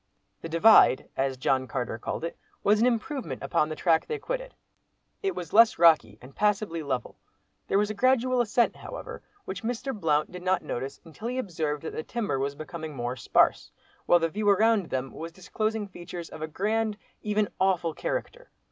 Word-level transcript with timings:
"The 0.41 0.49
Divide," 0.49 1.07
as 1.15 1.37
John 1.37 1.67
Carter 1.67 1.99
called 1.99 2.23
it, 2.23 2.35
was 2.63 2.81
an 2.81 2.87
improvement 2.87 3.43
upon 3.43 3.69
the 3.69 3.75
track 3.75 4.07
they 4.07 4.17
quitted. 4.17 4.55
It 5.21 5.35
was 5.35 5.53
less 5.53 5.77
rocky, 5.77 6.17
and 6.23 6.35
passably 6.35 6.81
level. 6.81 7.19
There 7.67 7.77
was 7.77 7.91
a 7.91 7.93
gradual 7.93 8.41
ascent 8.41 8.77
however, 8.77 9.21
which 9.45 9.61
Mr. 9.61 9.93
Blount 9.93 10.31
did 10.31 10.41
not 10.41 10.63
notice 10.63 10.99
until 11.05 11.27
he 11.27 11.37
observed 11.37 11.83
that 11.83 11.93
the 11.93 12.01
timber 12.01 12.39
was 12.39 12.55
becoming 12.55 12.95
more 12.95 13.15
sparse, 13.15 13.69
while 14.07 14.17
the 14.17 14.29
view 14.29 14.49
around 14.49 14.89
them 14.89 15.11
was 15.13 15.31
disclosing 15.31 15.87
features 15.87 16.29
of 16.29 16.41
a 16.41 16.47
grand, 16.47 16.97
even 17.21 17.47
awful 17.59 17.93
character. 17.93 18.49